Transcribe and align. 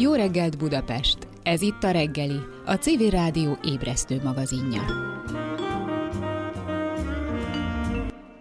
Jó 0.00 0.14
reggelt 0.14 0.58
Budapest! 0.58 1.18
Ez 1.42 1.60
itt 1.60 1.82
a 1.82 1.90
reggeli, 1.90 2.40
a 2.64 2.74
CV 2.74 3.02
Rádió 3.10 3.58
ébresztő 3.64 4.20
magazinja. 4.22 4.82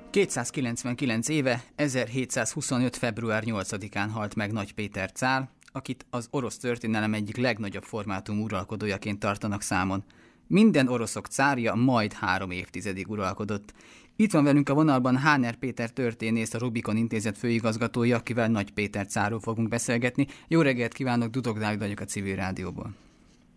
299 0.10 1.30
éve, 1.30 1.64
1725. 1.76 2.96
február 2.96 3.44
8-án 3.46 4.08
halt 4.14 4.36
meg 4.36 4.52
Nagy 4.52 4.74
Péter 4.74 5.12
Cál, 5.12 5.52
akit 5.72 6.06
az 6.10 6.28
orosz 6.32 6.58
történelem 6.58 7.14
egyik 7.14 7.38
legnagyobb 7.38 7.84
formátum 7.84 8.42
uralkodójaként 8.42 9.20
tartanak 9.20 9.62
számon. 9.62 10.04
Minden 10.52 10.88
oroszok 10.88 11.26
cárja 11.26 11.76
majd 11.76 12.14
három 12.14 12.52
évtizedig 12.52 13.10
uralkodott. 13.10 13.74
Itt 14.16 14.32
van 14.32 14.44
velünk 14.44 14.70
a 14.70 14.74
vonalban 14.74 15.18
Háner 15.18 15.56
Péter 15.56 15.90
történész, 15.90 16.54
a 16.54 16.60
Rubikon 16.60 16.98
Intézet 16.98 17.38
főigazgatója, 17.38 18.18
akivel 18.18 18.48
Nagy 18.48 18.72
Péter 18.72 19.06
cáról 19.08 19.40
fogunk 19.40 19.68
beszélgetni. 19.68 20.28
Jó 20.48 20.62
reggelt 20.62 20.94
kívánok, 20.94 21.30
Dudok 21.30 21.60
Dávid 21.60 21.80
vagyok 21.80 22.00
a 22.00 22.06
Civil 22.06 22.36
Rádióból. 22.36 22.90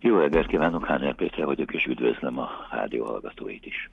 Jó 0.00 0.18
reggelt 0.18 0.46
kívánok, 0.46 0.86
Háner 0.86 1.14
Péter 1.14 1.44
vagyok, 1.44 1.72
és 1.74 1.86
üdvözlöm 1.86 2.38
a 2.38 2.48
rádió 2.70 3.04
hallgatóit 3.04 3.66
is. 3.66 3.90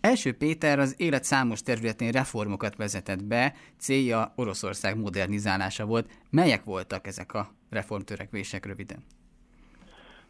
Első 0.00 0.32
Péter 0.32 0.78
az 0.78 0.94
élet 0.96 1.24
számos 1.24 1.62
területén 1.62 2.10
reformokat 2.10 2.76
vezetett 2.76 3.24
be, 3.24 3.54
célja 3.78 4.32
Oroszország 4.34 4.98
modernizálása 4.98 5.84
volt. 5.86 6.10
Melyek 6.30 6.64
voltak 6.64 7.06
ezek 7.06 7.34
a 7.34 7.48
reformtörekvések 7.70 8.66
röviden? 8.66 9.04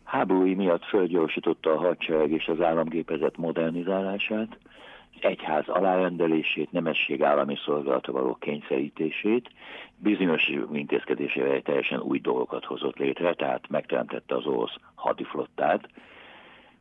Háborúi 0.07 0.55
miatt 0.55 0.85
fölgyorsította 0.85 1.73
a 1.73 1.79
hadsereg 1.79 2.31
és 2.31 2.49
az 2.49 2.61
államgépezet 2.61 3.37
modernizálását, 3.37 4.59
egyház 5.21 5.69
alárendelését, 5.69 6.73
nemesség 6.73 7.23
állami 7.23 7.57
szolgálata 7.65 8.13
való 8.13 8.35
kényszerítését, 8.35 9.51
bizonyos 9.97 10.49
intézkedésével 10.73 11.61
teljesen 11.63 12.01
új 12.01 12.19
dolgokat 12.19 12.65
hozott 12.65 12.97
létre, 12.97 13.35
tehát 13.35 13.69
megteremtette 13.69 14.35
az 14.35 14.47
orosz 14.47 14.75
hadiflottát, 14.95 15.89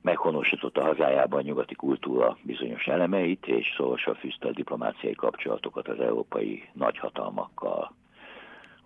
meghonosította 0.02 0.83
hazájában 0.83 1.39
a 1.39 1.44
nyugati 1.44 1.75
kultúra 1.75 2.38
bizonyos 2.42 2.88
elemeit, 2.88 3.47
és 3.47 3.73
szorosan 3.77 4.16
fűzte 4.16 4.47
a 4.47 4.52
diplomáciai 4.52 5.14
kapcsolatokat 5.14 5.88
az 5.88 5.99
európai 5.99 6.64
nagyhatalmakkal. 6.73 7.94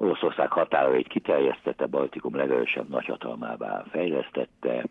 Oroszország 0.02 0.52
határait 0.52 1.08
kiterjesztette, 1.08 1.86
Baltikum 1.86 2.36
legerősebb 2.36 2.90
nagyhatalmává 2.90 3.84
fejlesztette, 3.92 4.84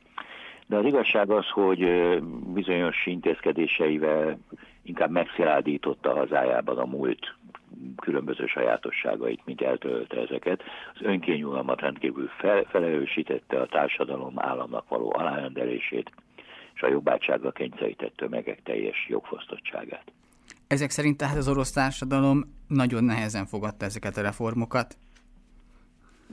de 0.67 0.77
az 0.77 0.85
igazság 0.85 1.31
az, 1.31 1.49
hogy 1.49 1.81
bizonyos 2.53 3.07
intézkedéseivel 3.07 4.39
inkább 4.83 5.11
megszilárdította 5.11 6.15
hazájában 6.15 6.79
a 6.79 6.85
múlt 6.85 7.35
különböző 7.97 8.47
sajátosságait, 8.47 9.45
mint 9.45 9.61
eltörölte 9.63 10.21
ezeket. 10.21 10.63
Az 10.95 11.01
önkényuralmat 11.03 11.81
rendkívül 11.81 12.29
fel, 12.39 12.67
a 13.51 13.67
társadalom 13.67 14.33
államnak 14.37 14.89
való 14.89 15.13
alárendelését, 15.17 16.11
és 16.75 16.83
a 16.83 16.89
jobbátságra 16.89 17.51
kényszerített 17.51 18.17
tömegek 18.17 18.63
teljes 18.63 19.07
jogfosztottságát. 19.09 20.13
Ezek 20.69 20.91
szerint 20.91 21.17
tehát 21.17 21.37
az 21.37 21.49
orosz 21.49 21.73
társadalom 21.73 22.45
nagyon 22.69 23.05
nehezen 23.05 23.47
fogadta 23.47 23.85
ezeket 23.85 24.17
a 24.17 24.23
reformokat? 24.23 24.97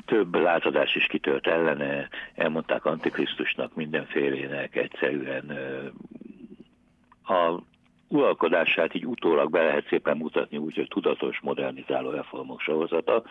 több 0.06 0.36
lázadás 0.36 0.96
is 0.96 1.06
kitört 1.06 1.48
ellene, 1.48 2.10
elmondták 2.36 2.86
Antikrisztusnak, 2.86 3.76
mindenfélének, 3.76 4.76
egyszerűen 4.76 5.58
a 7.24 7.60
uralkodását 8.08 8.96
így 8.96 9.06
utólag 9.06 9.52
be 9.52 9.64
lehet 9.64 9.88
szépen 9.88 10.18
mutatni, 10.18 10.58
úgyhogy 10.58 10.88
tudatos, 10.88 11.40
modernizáló 11.42 12.10
reformok 12.10 12.62
sorozata. 12.62 13.24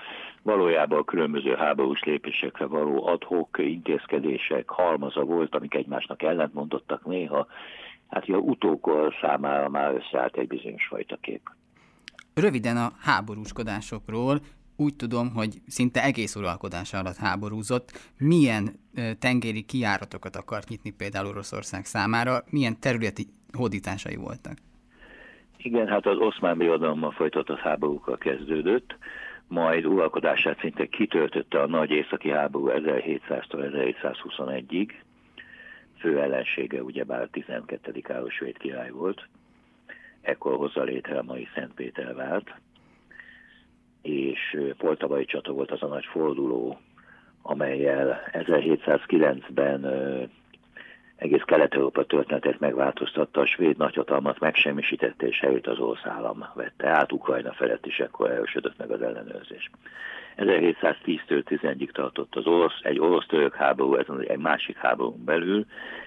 Valójában 0.42 0.98
a 0.98 1.04
különböző 1.04 1.54
háborús 1.54 2.02
lépésekre 2.02 2.66
való 2.66 3.06
adhok 3.06 3.58
intézkedések 3.58 4.68
halmaza 4.70 5.24
volt, 5.24 5.54
amik 5.54 5.74
egymásnak 5.74 6.22
ellentmondottak 6.22 7.04
néha. 7.04 7.46
Hát 8.14 8.28
a 8.28 8.36
utókor 8.36 9.14
számára 9.20 9.68
már 9.68 9.94
összeállt 9.94 10.36
egy 10.36 10.46
bizonyos 10.46 10.86
fajta 10.86 11.16
kép. 11.20 11.40
Röviden 12.34 12.76
a 12.76 12.92
háborúskodásokról 13.00 14.38
úgy 14.76 14.96
tudom, 14.96 15.32
hogy 15.34 15.54
szinte 15.66 16.02
egész 16.02 16.36
uralkodása 16.36 16.98
alatt 16.98 17.16
háborúzott. 17.16 17.90
Milyen 18.18 18.68
tengeri 19.18 19.62
kijáratokat 19.62 20.36
akart 20.36 20.68
nyitni 20.68 20.90
például 20.90 21.26
Oroszország 21.26 21.84
számára, 21.84 22.42
milyen 22.50 22.80
területi 22.80 23.26
hódításai 23.52 24.16
voltak? 24.16 24.56
Igen, 25.56 25.88
hát 25.88 26.06
az 26.06 26.18
oszmán 26.18 26.58
birodalommal 26.58 27.10
folytatott 27.10 27.58
háborúkkal 27.58 28.18
kezdődött, 28.18 28.96
majd 29.48 29.86
uralkodását 29.86 30.58
szinte 30.60 30.86
kitöltötte 30.86 31.60
a 31.60 31.66
nagy 31.66 31.90
északi 31.90 32.30
háború 32.30 32.68
1700-tól 32.70 33.92
1721-ig. 34.02 34.88
Fő 36.04 36.20
ellensége 36.20 36.82
ugyebár 36.82 37.22
a 37.22 37.28
12. 37.30 38.00
Károly 38.00 38.52
király 38.58 38.90
volt. 38.90 39.28
Ekkor 40.20 40.56
hozza 40.56 40.82
létre 40.82 41.18
a 41.18 41.22
mai 41.22 41.48
Szentpétervárt 41.54 42.54
és 44.02 44.56
Poltavai 44.76 45.24
csata 45.24 45.52
volt 45.52 45.70
az 45.70 45.82
a 45.82 45.86
nagy 45.86 46.04
forduló, 46.04 46.78
amelyel 47.42 48.30
1709-ben 48.32 49.80
egész 51.24 51.42
Kelet-Európa 51.42 52.04
történetét 52.04 52.60
megváltoztatta, 52.60 53.40
a 53.40 53.46
svéd 53.46 53.76
nagyhatalmat 53.76 54.38
megsemmisítette, 54.38 55.26
és 55.26 55.40
helyét 55.40 55.66
az 55.66 55.78
orosz 55.78 56.04
állam 56.04 56.44
vette 56.54 56.88
át, 56.88 57.12
Ukrajna 57.12 57.52
felett 57.52 57.86
is 57.86 58.00
ekkor 58.00 58.30
erősödött 58.30 58.78
meg 58.78 58.90
az 58.90 59.02
ellenőrzés. 59.02 59.70
1710-től 60.36 61.42
11-ig 61.48 61.90
tartott 61.90 62.34
az 62.34 62.46
orosz, 62.46 62.78
egy 62.82 62.98
orosz-török 62.98 63.54
háború, 63.54 63.94
ez 63.94 64.06
egy 64.26 64.38
másik 64.38 64.76
háborún 64.76 65.24
belül, 65.24 65.66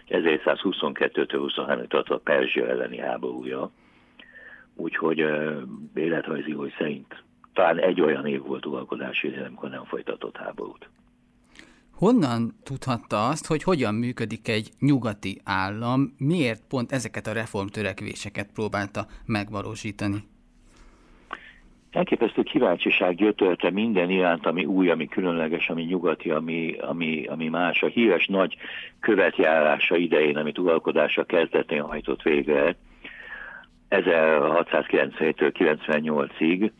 1722-től 0.10 1.52
23-ig 1.56 1.88
tartott 1.88 2.18
a 2.18 2.22
Perzsia 2.24 2.68
elleni 2.68 2.98
háborúja, 2.98 3.72
úgyhogy 4.76 5.26
életrajzi 5.94 6.52
hogy 6.52 6.74
szerint 6.78 7.24
talán 7.54 7.80
egy 7.80 8.02
olyan 8.02 8.26
év 8.26 8.42
volt 8.42 8.66
uralkodási 8.66 9.28
idő, 9.28 9.44
amikor 9.44 9.70
nem 9.70 9.84
folytatott 9.84 10.38
háborút. 10.38 10.90
Honnan 11.98 12.54
tudhatta 12.64 13.28
azt, 13.28 13.48
hogy 13.48 13.64
hogyan 13.64 13.96
működik 13.96 14.48
egy 14.48 14.70
nyugati 14.80 15.42
állam, 15.44 16.16
miért 16.18 16.68
pont 16.70 16.92
ezeket 16.92 17.28
a 17.28 17.34
reformtörekvéseket 17.34 18.50
próbálta 18.54 19.06
megvalósítani? 19.26 20.24
Elképesztő 21.92 22.44
kíváncsiság 22.44 23.16
gyötörte 23.16 23.70
minden 23.70 24.10
iránt, 24.10 24.46
ami 24.46 24.66
új, 24.66 24.90
ami 24.90 25.08
különleges, 25.08 25.70
ami 25.70 25.84
nyugati, 25.84 26.30
ami, 26.30 26.76
ami, 26.80 27.26
ami 27.26 27.48
más. 27.48 27.84
A 27.84 27.88
híres 27.88 28.26
nagy 28.26 28.56
követjárása 29.00 29.96
idején, 29.96 30.38
amit 30.38 30.58
uralkodása 30.58 31.24
kezdetén 31.24 31.82
hajtott 31.82 32.22
végre, 32.22 32.76
1697-től 33.90 35.52
98-ig, 35.60 36.72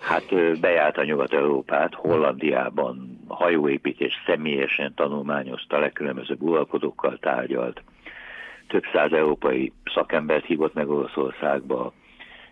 Hát 0.00 0.58
bejárt 0.60 0.96
a 0.98 1.04
Nyugat-Európát, 1.04 1.94
Hollandiában 1.94 3.20
hajóépítés 3.28 4.12
személyesen 4.26 4.94
tanulmányozta, 4.94 5.78
legkülönbözőbb 5.78 6.42
uralkodókkal 6.42 7.18
tárgyalt. 7.18 7.82
Több 8.68 8.84
száz 8.92 9.12
európai 9.12 9.72
szakembert 9.94 10.44
hívott 10.44 10.74
meg 10.74 10.88
Oroszországba, 10.90 11.92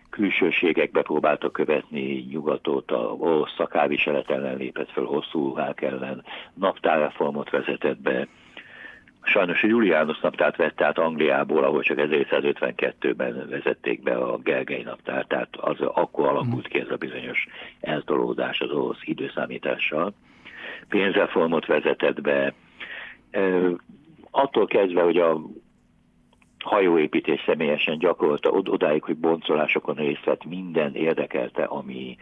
külsőségekbe 0.09 1.01
próbálta 1.01 1.51
követni 1.51 2.25
nyugatot, 2.29 2.91
a 2.91 3.15
orosz 3.19 3.53
szakáviselet 3.57 4.29
ellen 4.29 4.57
lépett 4.57 4.91
fel 4.91 5.03
hosszú 5.03 5.47
ruhák 5.47 5.81
ellen, 5.81 6.23
naptárreformot 6.53 7.49
vezetett 7.49 7.97
be, 8.01 8.27
Sajnos 9.35 9.63
a 9.63 9.67
Juliánus 9.67 10.19
naptárt 10.19 10.55
vette 10.55 10.85
át 10.85 10.97
Angliából, 10.97 11.63
ahol 11.63 11.81
csak 11.81 11.97
1752-ben 12.01 13.47
vezették 13.49 14.03
be 14.03 14.15
a 14.15 14.37
Gergely 14.37 14.81
naptárt, 14.81 15.27
tehát 15.27 15.55
az 15.55 15.81
akkor 15.81 16.27
alakult 16.27 16.67
ki 16.67 16.79
ez 16.79 16.89
a 16.89 16.95
bizonyos 16.95 17.47
eltolódás 17.79 18.59
az 18.59 18.71
orosz 18.71 18.99
időszámítással. 19.01 20.13
Pénzreformot 20.89 21.65
vezetett 21.65 22.21
be, 22.21 22.53
attól 24.31 24.65
kezdve, 24.65 25.01
hogy 25.01 25.17
a 25.17 25.41
hajóépítés 26.59 27.43
személyesen 27.45 27.97
gyakorolta 27.97 28.49
odáig, 28.49 29.03
hogy 29.03 29.17
boncolásokon 29.17 29.95
részt 29.95 30.25
vett 30.25 30.45
minden 30.45 30.95
érdekelte, 30.95 31.63
ami 31.63 32.17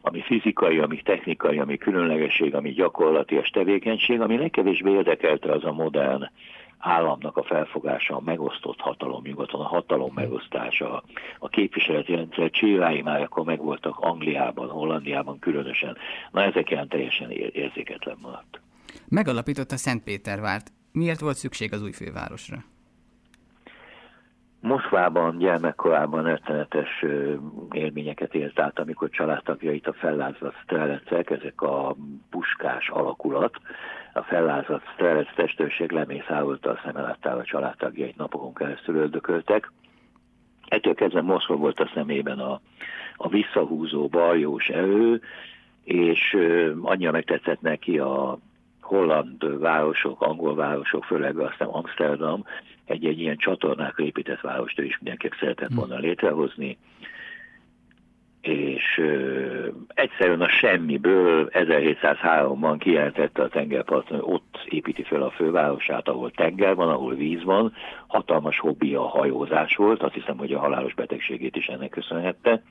ami 0.00 0.20
fizikai, 0.20 0.78
ami 0.78 1.02
technikai, 1.02 1.58
ami 1.58 1.76
különlegesség, 1.76 2.54
ami 2.54 2.70
gyakorlatias 2.70 3.48
tevékenység, 3.48 4.20
ami 4.20 4.36
legkevésbé 4.36 4.90
érdekelte 4.90 5.52
az 5.52 5.64
a 5.64 5.72
modern 5.72 6.30
államnak 6.78 7.36
a 7.36 7.42
felfogása, 7.42 8.16
a 8.16 8.20
megosztott 8.20 8.80
hatalom 8.80 9.22
nyugaton, 9.24 9.60
a 9.60 9.68
hatalom 9.68 10.12
megosztása, 10.14 11.02
a 11.38 11.48
képviseleti 11.48 12.14
rendszer 12.14 12.50
csillái 12.50 13.02
már 13.02 13.22
akkor 13.22 13.44
megvoltak 13.44 13.98
Angliában, 13.98 14.68
Hollandiában 14.68 15.38
különösen. 15.38 15.96
Na 16.30 16.42
ezek 16.42 16.70
ilyen 16.70 16.88
teljesen 16.88 17.30
érzéketlen 17.30 18.16
maradt. 18.22 18.60
Megalapította 19.08 19.76
Szentpétervárt. 19.76 20.72
Miért 20.92 21.20
volt 21.20 21.36
szükség 21.36 21.72
az 21.72 21.82
új 21.82 21.92
fővárosra? 21.92 22.64
Moszkvában 24.68 25.38
gyermekkorában 25.38 26.22
rettenetes 26.22 27.04
élményeket 27.72 28.34
élt 28.34 28.60
át, 28.60 28.78
amikor 28.78 29.08
családtagjait 29.10 29.86
a 29.86 29.92
fellázadt 29.92 30.60
strelecek, 30.62 31.30
ezek 31.30 31.62
a 31.62 31.96
puskás 32.30 32.88
alakulat, 32.88 33.56
a 34.12 34.22
fellázadt 34.22 34.92
strelec 34.92 35.34
testőrség 35.34 35.90
lemészárolta 35.90 36.70
a 36.70 36.80
szemeláttál 36.84 37.38
a 37.38 37.44
családtagjait 37.44 38.16
napokon 38.16 38.54
keresztül 38.54 38.96
öldököltek. 38.96 39.72
Ettől 40.68 40.94
kezdve 40.94 41.22
Moszkva 41.22 41.56
volt 41.56 41.80
a 41.80 41.90
szemében 41.94 42.38
a, 42.38 42.60
a 43.16 43.28
visszahúzó 43.28 44.08
baljós 44.08 44.68
erő, 44.68 45.20
és 45.84 46.36
annyira 46.82 47.10
megtetszett 47.10 47.60
neki 47.60 47.98
a 47.98 48.38
holland 48.88 49.60
városok, 49.60 50.22
angol 50.22 50.54
városok, 50.54 51.04
főleg 51.04 51.38
aztán 51.38 51.68
Amsterdam, 51.68 52.44
egy-egy 52.84 53.20
ilyen 53.20 53.36
csatornákra 53.36 54.04
épített 54.04 54.40
várost 54.40 54.78
ő 54.78 54.84
is 54.84 54.98
mindenképp 54.98 55.32
szeretett 55.40 55.72
volna 55.74 55.96
hm. 55.96 56.02
létrehozni, 56.02 56.78
és 58.40 58.98
ö, 58.98 59.68
egyszerűen 59.94 60.40
a 60.40 60.48
semmiből 60.48 61.48
1703-ban 61.52 62.76
kijelentette 62.78 63.42
a 63.42 63.48
tengerparton, 63.48 64.20
hogy 64.20 64.32
ott 64.34 64.64
építi 64.68 65.02
fel 65.02 65.22
a 65.22 65.30
fővárosát, 65.30 66.08
ahol 66.08 66.30
tenger 66.30 66.74
van, 66.74 66.88
ahol 66.88 67.14
víz 67.14 67.42
van, 67.42 67.72
hatalmas 68.06 68.58
hobbi 68.58 68.94
a 68.94 69.02
hajózás 69.02 69.76
volt, 69.76 70.02
azt 70.02 70.14
hiszem, 70.14 70.38
hogy 70.38 70.52
a 70.52 70.58
halálos 70.58 70.94
betegségét 70.94 71.56
is 71.56 71.66
ennek 71.66 71.90
köszönhette, 71.90 72.62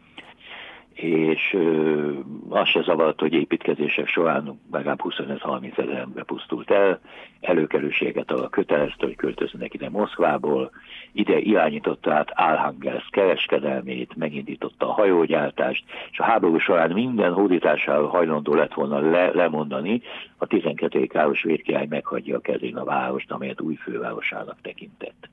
és 0.94 1.54
ö, 1.54 2.12
azt 2.50 2.72
se 2.72 2.82
zavart, 2.82 3.20
hogy 3.20 3.34
építkezések 3.34 4.08
során 4.08 4.60
legalább 4.72 5.02
25-30 5.04 5.78
ezer 5.78 5.98
ember 5.98 6.24
pusztult 6.24 6.72
el, 6.72 7.00
előkerülséget 7.42 8.32
a 8.32 8.50
kötelezte, 8.50 9.06
hogy 9.06 9.16
költöznek 9.16 9.74
ide 9.74 9.90
Moszkvából, 9.90 10.72
ide 11.12 11.38
irányította 11.38 12.14
át 12.14 12.32
Alhangelsz 12.36 13.08
kereskedelmét, 13.10 14.16
megindította 14.16 14.90
a 14.90 14.94
hajógyártást, 14.94 15.84
és 16.12 16.20
a 16.20 16.24
háború 16.24 16.58
során 16.58 16.92
minden 16.92 17.34
hódításáról 17.34 18.08
hajlandó 18.08 18.54
lett 18.54 18.74
volna 18.74 19.00
le, 19.00 19.32
lemondani, 19.34 20.02
a 20.38 20.46
12. 20.46 21.06
Káros 21.06 21.44
védkirály 21.44 21.86
meghagyja 21.90 22.38
a 22.38 22.42
kezén 22.42 22.78
a 22.78 22.84
várost, 22.84 23.32
amelyet 23.32 23.62
új 23.62 23.76
fővárosának 23.76 24.62
tekintett. 24.62 25.30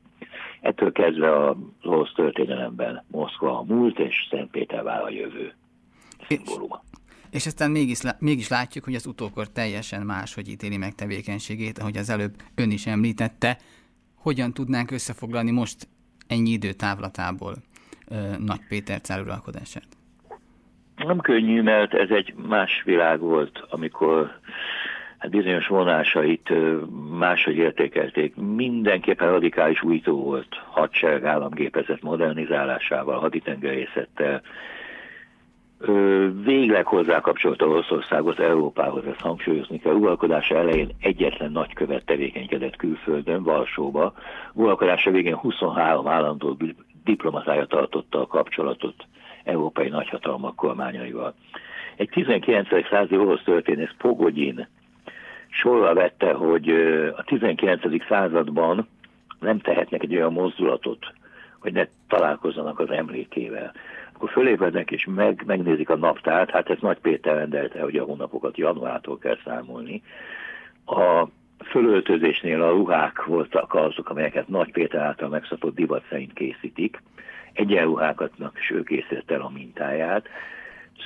Ettől 0.60 0.92
kezdve 0.92 1.32
a 1.32 1.56
orosz 1.82 2.12
történelemben 2.14 3.04
Moszkva 3.10 3.58
a 3.58 3.62
múlt, 3.62 3.98
és 3.98 4.26
Szentpétervár 4.30 5.02
a 5.02 5.10
jövő 5.10 5.54
szimbóluma. 6.28 6.82
És 7.34 7.46
aztán 7.46 7.70
mégis, 7.70 8.00
mégis 8.18 8.48
látjuk, 8.48 8.84
hogy 8.84 8.94
az 8.94 9.06
utókor 9.06 9.48
teljesen 9.48 10.02
más, 10.02 10.34
hogy 10.34 10.48
ítéli 10.48 10.76
meg 10.76 10.94
tevékenységét, 10.94 11.78
ahogy 11.78 11.96
az 11.96 12.10
előbb 12.10 12.34
ön 12.54 12.70
is 12.70 12.86
említette. 12.86 13.58
Hogyan 14.14 14.52
tudnánk 14.52 14.90
összefoglalni 14.90 15.50
most 15.50 15.88
ennyi 16.26 16.50
idő 16.50 16.72
távlatából 16.72 17.54
Nagy 18.38 18.60
Péter 18.68 19.00
cár 19.00 19.20
uralkodását? 19.20 19.86
Nem 20.96 21.18
könnyű, 21.18 21.62
mert 21.62 21.94
ez 21.94 22.10
egy 22.10 22.34
más 22.48 22.82
világ 22.84 23.20
volt, 23.20 23.64
amikor 23.68 24.30
hát 25.18 25.30
bizonyos 25.30 25.66
vonásait 25.66 26.52
máshogy 27.18 27.56
értékelték. 27.56 28.34
Mindenképpen 28.36 29.30
radikális 29.30 29.82
újtó 29.82 30.22
volt 30.22 30.54
hadsereg 30.70 31.24
államgépezet 31.24 32.02
modernizálásával, 32.02 33.18
haditengerészettel, 33.18 34.42
végleg 36.44 36.86
hozzá 36.86 37.20
kapcsolta 37.20 37.66
Oroszországot 37.66 38.38
Európához, 38.38 39.04
ezt 39.06 39.20
hangsúlyozni 39.20 39.78
kell. 39.80 39.94
Uralkodása 39.94 40.56
elején 40.56 40.88
egyetlen 41.00 41.52
nagykövet 41.52 42.04
tevékenykedett 42.04 42.76
külföldön, 42.76 43.42
Varsóba. 43.42 44.14
Uralkodása 44.52 45.10
végén 45.10 45.34
23 45.34 46.08
állandó 46.08 46.56
diplomatája 47.04 47.66
tartotta 47.66 48.20
a 48.20 48.26
kapcsolatot 48.26 48.94
európai 49.44 49.88
nagyhatalmak 49.88 50.56
kormányaival. 50.56 51.34
Egy 51.96 52.08
19. 52.08 52.68
századi 52.90 53.16
orosz 53.16 53.42
történész 53.44 53.94
Pogodin 53.98 54.68
sorra 55.48 55.94
vette, 55.94 56.32
hogy 56.32 56.68
a 57.16 57.22
19. 57.24 58.04
században 58.08 58.88
nem 59.40 59.58
tehetnek 59.58 60.02
egy 60.02 60.14
olyan 60.14 60.32
mozdulatot, 60.32 61.12
hogy 61.60 61.72
ne 61.72 61.84
találkozzanak 62.08 62.78
az 62.78 62.90
emlékével. 62.90 63.72
Akkor 64.14 64.30
fölébrednek 64.30 64.90
és 64.90 65.06
meg, 65.14 65.42
megnézik 65.46 65.90
a 65.90 65.96
naptárt, 65.96 66.50
hát 66.50 66.70
ez 66.70 66.78
Nagy 66.80 66.98
Péter 66.98 67.34
rendelte, 67.34 67.82
hogy 67.82 67.96
a 67.96 68.04
hónapokat 68.04 68.56
januártól 68.56 69.18
kell 69.18 69.38
számolni. 69.44 70.02
A 70.86 71.28
fölöltözésnél 71.64 72.62
a 72.62 72.70
ruhák 72.70 73.24
voltak 73.24 73.74
azok, 73.74 74.08
amelyeket 74.08 74.48
Nagy 74.48 74.72
Péter 74.72 75.00
által 75.00 75.28
megszapott 75.28 75.74
divat 75.74 76.04
szerint 76.08 76.32
készítik. 76.32 77.02
Egyenruhákatnak 77.52 78.58
is 78.58 78.70
ő 78.70 78.82
készített 78.82 79.30
el 79.30 79.40
a 79.40 79.50
mintáját 79.54 80.28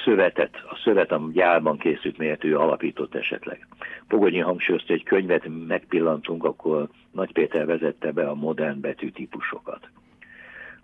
szövetet, 0.04 0.62
a 0.68 0.80
szövet 0.84 1.12
a 1.12 1.28
gyárban 1.32 1.78
készült, 1.78 2.18
melyet 2.18 2.44
ő 2.44 2.58
alapított 2.58 3.14
esetleg. 3.14 3.66
Pogonyi 4.08 4.38
hangsúlyozta, 4.38 4.92
hogy 4.92 5.02
könyvet 5.02 5.48
megpillantunk, 5.66 6.44
akkor 6.44 6.88
Nagy 7.12 7.32
Péter 7.32 7.66
vezette 7.66 8.12
be 8.12 8.28
a 8.28 8.34
modern 8.34 8.80
betűtípusokat. 8.80 9.88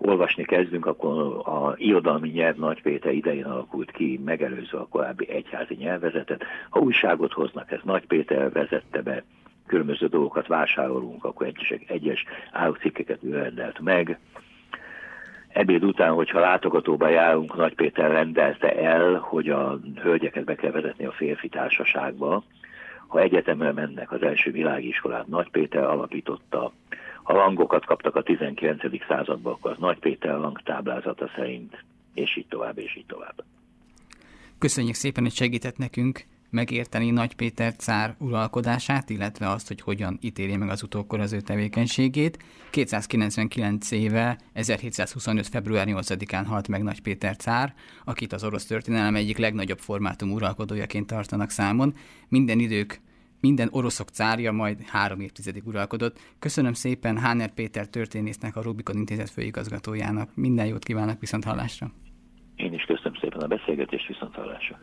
Olvasni 0.06 0.44
kezdünk, 0.44 0.86
akkor 0.86 1.42
a 1.44 1.74
irodalmi 1.76 2.28
nyelv 2.28 2.56
Nagy 2.56 2.82
Péter 2.82 3.12
idején 3.12 3.44
alakult 3.44 3.90
ki, 3.90 4.20
megelőző 4.24 4.76
a 4.76 4.86
korábbi 4.86 5.30
egyházi 5.30 5.74
nyelvezetet. 5.74 6.44
Ha 6.70 6.80
újságot 6.80 7.32
hoznak, 7.32 7.70
ez 7.70 7.80
Nagy 7.82 8.06
Péter 8.06 8.52
vezette 8.52 9.02
be, 9.02 9.24
különböző 9.66 10.06
dolgokat 10.06 10.46
vásárolunk, 10.46 11.24
akkor 11.24 11.46
egyes, 11.46 11.74
egyes 11.86 12.24
árucikkeket 12.52 13.22
ő 13.22 13.32
rendelt 13.32 13.80
meg 13.80 14.18
ebéd 15.54 15.84
után, 15.84 16.12
hogyha 16.12 16.40
látogatóba 16.40 17.08
járunk, 17.08 17.56
Nagy 17.56 17.74
Péter 17.74 18.10
rendelte 18.10 18.76
el, 18.76 19.14
hogy 19.14 19.48
a 19.48 19.78
hölgyeket 20.02 20.44
be 20.44 20.54
kell 20.54 20.70
vezetni 20.70 21.04
a 21.04 21.12
férfi 21.12 21.48
társaságba. 21.48 22.44
Ha 23.06 23.20
egyetemre 23.20 23.72
mennek 23.72 24.12
az 24.12 24.22
első 24.22 24.50
világiskolát, 24.50 25.26
Nagy 25.26 25.50
Péter 25.50 25.84
alapította. 25.84 26.72
Ha 27.24 27.32
rangokat 27.32 27.84
kaptak 27.84 28.16
a 28.16 28.22
19. 28.22 28.80
században, 29.08 29.52
akkor 29.52 29.70
az 29.70 29.78
Nagy 29.78 29.98
Péter 29.98 30.40
rangtáblázata 30.40 31.30
szerint, 31.36 31.84
és 32.14 32.36
így 32.36 32.46
tovább, 32.46 32.78
és 32.78 32.96
így 32.96 33.06
tovább. 33.06 33.44
Köszönjük 34.58 34.94
szépen, 34.94 35.22
hogy 35.22 35.32
segített 35.32 35.76
nekünk 35.76 36.24
megérteni 36.54 37.10
Nagy 37.10 37.34
Péter 37.34 37.74
cár 37.76 38.14
uralkodását, 38.18 39.10
illetve 39.10 39.48
azt, 39.48 39.68
hogy 39.68 39.80
hogyan 39.80 40.18
ítéli 40.20 40.56
meg 40.56 40.68
az 40.68 40.82
utókor 40.82 41.20
az 41.20 41.32
ő 41.32 41.40
tevékenységét. 41.40 42.44
299 42.70 43.90
éve, 43.90 44.38
1725. 44.52 45.46
február 45.46 45.86
8-án 45.90 46.44
halt 46.46 46.68
meg 46.68 46.82
Nagy 46.82 47.00
Péter 47.00 47.36
cár, 47.36 47.74
akit 48.04 48.32
az 48.32 48.44
orosz 48.44 48.66
történelem 48.66 49.14
egyik 49.14 49.38
legnagyobb 49.38 49.78
formátum 49.78 50.32
uralkodójaként 50.32 51.06
tartanak 51.06 51.50
számon. 51.50 51.94
Minden 52.28 52.58
idők 52.58 53.00
minden 53.46 53.68
oroszok 53.72 54.08
cárja 54.08 54.52
majd 54.52 54.78
három 54.86 55.20
évtizedig 55.20 55.66
uralkodott. 55.66 56.18
Köszönöm 56.38 56.72
szépen 56.72 57.18
Háner 57.18 57.54
Péter 57.54 57.86
történésznek, 57.88 58.56
a 58.56 58.62
Rubikon 58.62 58.96
Intézet 58.96 59.30
főigazgatójának. 59.30 60.28
Minden 60.34 60.66
jót 60.66 60.84
kívánok 60.84 61.20
viszont 61.20 61.44
hallásra. 61.44 61.86
Én 62.56 62.72
is 62.72 62.82
köszönöm 62.82 63.14
szépen 63.20 63.40
a 63.40 63.46
beszélgetést, 63.46 64.06
viszont 64.06 64.34
hallásra. 64.34 64.78